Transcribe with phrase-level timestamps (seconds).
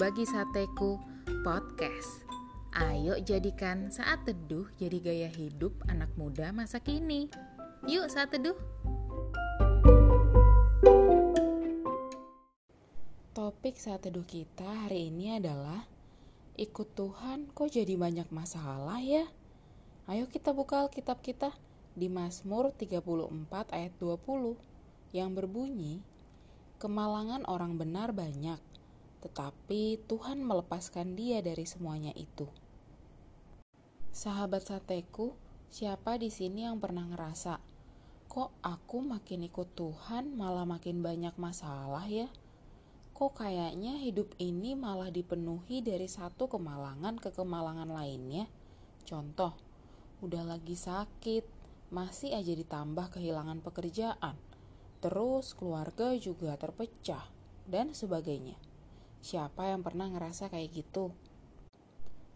[0.00, 0.98] Berbagi Sateku
[1.46, 2.26] Podcast.
[2.74, 7.30] Ayo jadikan saat teduh jadi gaya hidup anak muda masa kini.
[7.86, 8.58] Yuk saat teduh.
[13.32, 15.86] Topik saat teduh kita hari ini adalah
[16.58, 19.24] Ikut Tuhan kok jadi banyak masalah ya?
[20.10, 21.54] Ayo kita buka Alkitab kita
[21.94, 23.06] di Mazmur 34
[23.72, 24.58] ayat 20
[25.14, 26.02] yang berbunyi
[26.80, 28.56] Kemalangan orang benar banyak,
[29.20, 32.48] tetapi Tuhan melepaskan dia dari semuanya itu.
[34.08, 35.36] Sahabat sateku,
[35.68, 37.60] siapa di sini yang pernah ngerasa,
[38.32, 42.32] kok aku makin ikut Tuhan malah makin banyak masalah ya?
[43.12, 48.48] Kok kayaknya hidup ini malah dipenuhi dari satu kemalangan ke kemalangan lainnya?
[49.04, 49.52] Contoh,
[50.24, 51.44] udah lagi sakit,
[51.92, 54.48] masih aja ditambah kehilangan pekerjaan.
[55.00, 57.24] Terus keluarga juga terpecah
[57.64, 58.60] dan sebagainya.
[59.20, 61.12] Siapa yang pernah ngerasa kayak gitu?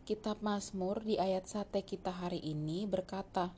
[0.05, 3.53] Kitab Mazmur di ayat sate kita hari ini berkata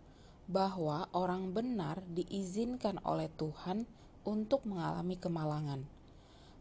[0.47, 3.83] bahwa orang benar diizinkan oleh Tuhan
[4.23, 5.83] untuk mengalami kemalangan.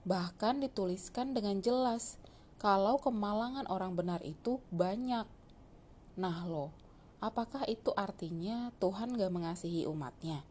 [0.06, 2.18] Bahkan dituliskan dengan jelas
[2.58, 5.26] kalau kemalangan orang benar itu banyak.
[6.18, 6.74] Nah loh,
[7.22, 10.46] apakah itu artinya Tuhan gak mengasihi umatnya?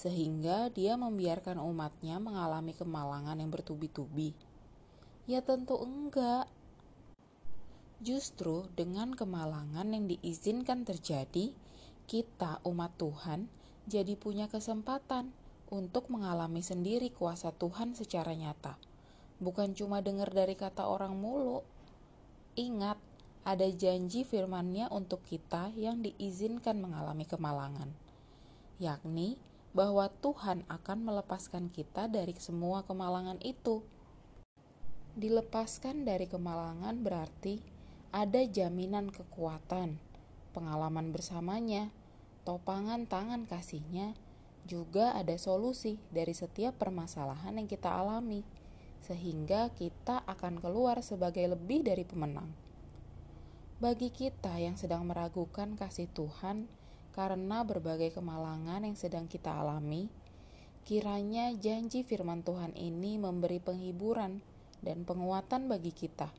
[0.00, 4.32] Sehingga dia membiarkan umatnya mengalami kemalangan yang bertubi-tubi.
[5.28, 6.48] Ya tentu enggak.
[8.00, 11.52] Justru dengan kemalangan yang diizinkan terjadi,
[12.08, 13.52] kita umat Tuhan
[13.84, 15.36] jadi punya kesempatan
[15.68, 18.80] untuk mengalami sendiri kuasa Tuhan secara nyata.
[19.36, 21.60] Bukan cuma dengar dari kata orang mulu.
[22.56, 22.96] Ingat,
[23.44, 27.88] ada janji firman-Nya untuk kita yang diizinkan mengalami kemalangan,
[28.80, 29.40] yakni
[29.70, 33.86] bahwa Tuhan akan melepaskan kita dari semua kemalangan itu.
[35.14, 37.62] Dilepaskan dari kemalangan berarti
[38.10, 40.02] ada jaminan kekuatan,
[40.50, 41.94] pengalaman bersamanya,
[42.42, 44.18] topangan tangan kasihnya,
[44.66, 48.42] juga ada solusi dari setiap permasalahan yang kita alami,
[49.06, 52.50] sehingga kita akan keluar sebagai lebih dari pemenang.
[53.80, 56.68] Bagi kita yang sedang meragukan kasih Tuhan
[57.10, 60.06] karena berbagai kemalangan yang sedang kita alami,
[60.86, 64.42] kiranya janji firman Tuhan ini memberi penghiburan
[64.80, 66.30] dan penguatan bagi kita.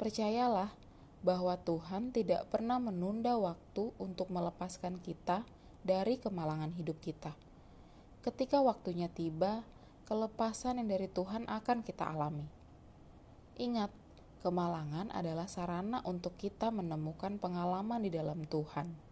[0.00, 0.74] Percayalah
[1.22, 5.46] bahwa Tuhan tidak pernah menunda waktu untuk melepaskan kita
[5.86, 7.34] dari kemalangan hidup kita.
[8.22, 9.62] Ketika waktunya tiba,
[10.06, 12.46] kelepasan yang dari Tuhan akan kita alami.
[13.58, 13.90] Ingat,
[14.42, 19.11] kemalangan adalah sarana untuk kita menemukan pengalaman di dalam Tuhan.